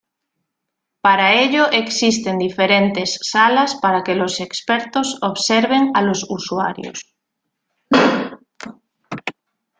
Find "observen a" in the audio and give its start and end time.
5.21-6.01